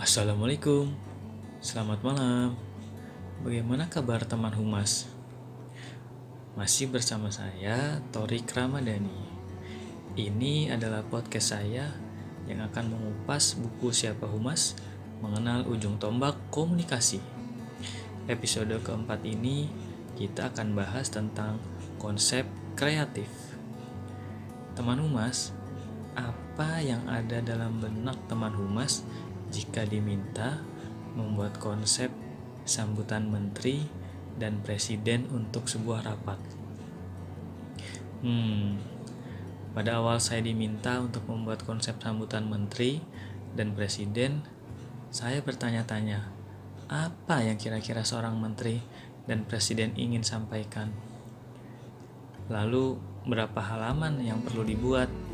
[0.00, 0.96] Assalamualaikum,
[1.60, 2.56] selamat malam.
[3.44, 5.04] Bagaimana kabar teman humas?
[6.56, 9.28] Masih bersama saya, Torik Ramadhani.
[10.16, 11.92] Ini adalah podcast saya
[12.48, 14.72] yang akan mengupas buku Siapa Humas,
[15.20, 17.20] mengenal ujung tombak komunikasi.
[18.24, 19.68] Episode keempat ini
[20.16, 21.60] kita akan bahas tentang
[22.00, 23.28] konsep kreatif.
[24.72, 25.52] Teman humas,
[26.16, 29.04] apa yang ada dalam benak teman humas
[29.50, 30.62] jika diminta
[31.18, 32.08] membuat konsep
[32.64, 33.82] sambutan menteri
[34.38, 36.38] dan presiden untuk sebuah rapat?
[38.22, 38.78] Hmm,
[39.70, 43.02] pada awal saya diminta untuk membuat konsep sambutan menteri
[43.54, 44.42] dan presiden,
[45.10, 46.30] saya bertanya-tanya,
[46.90, 48.82] apa yang kira-kira seorang menteri
[49.30, 50.90] dan presiden ingin sampaikan?
[52.50, 52.98] Lalu,
[53.30, 55.29] berapa halaman yang perlu dibuat?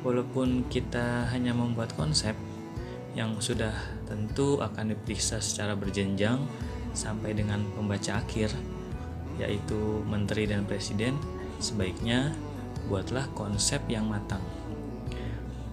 [0.00, 2.32] Walaupun kita hanya membuat konsep
[3.12, 3.74] yang sudah
[4.08, 6.40] tentu akan diperiksa secara berjenjang
[6.96, 8.54] sampai dengan pembaca akhir,
[9.36, 11.18] yaitu menteri dan presiden,
[11.60, 12.32] sebaiknya
[12.88, 14.42] buatlah konsep yang matang.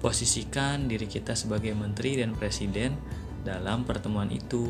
[0.00, 2.96] Posisikan diri kita sebagai menteri dan presiden
[3.44, 4.68] dalam pertemuan itu.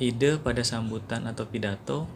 [0.00, 2.08] Ide pada sambutan atau pidato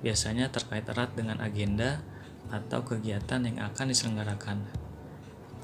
[0.00, 2.00] biasanya terkait erat dengan agenda
[2.48, 4.85] atau kegiatan yang akan diselenggarakan.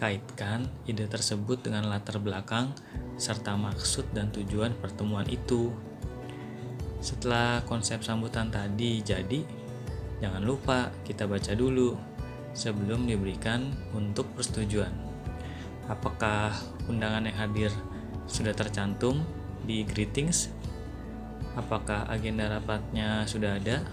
[0.02, 2.74] Kaitkan ide tersebut dengan latar belakang
[3.14, 5.70] serta maksud dan tujuan pertemuan itu.
[6.98, 9.46] Setelah konsep sambutan tadi jadi,
[10.18, 11.94] jangan lupa kita baca dulu
[12.50, 14.90] sebelum diberikan untuk persetujuan.
[15.86, 16.50] Apakah
[16.90, 17.70] undangan yang hadir
[18.26, 19.22] sudah tercantum
[19.62, 20.50] di greetings?
[21.54, 23.86] Apakah agenda rapatnya sudah ada?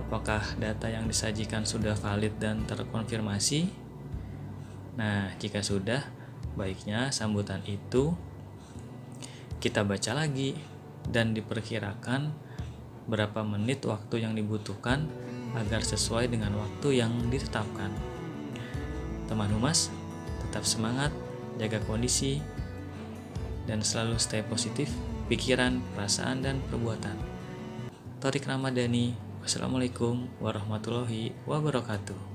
[0.00, 3.83] Apakah data yang disajikan sudah valid dan terkonfirmasi?
[4.94, 6.06] Nah, jika sudah,
[6.54, 8.14] baiknya sambutan itu
[9.58, 10.54] kita baca lagi
[11.10, 12.30] dan diperkirakan
[13.10, 15.10] berapa menit waktu yang dibutuhkan
[15.58, 17.90] agar sesuai dengan waktu yang ditetapkan.
[19.26, 19.90] Teman humas,
[20.46, 21.10] tetap semangat,
[21.58, 22.38] jaga kondisi,
[23.64, 24.92] dan selalu stay positif,
[25.32, 27.16] pikiran, perasaan, dan perbuatan.
[28.20, 32.33] Torik Ramadhani, Wassalamualaikum warahmatullahi wabarakatuh.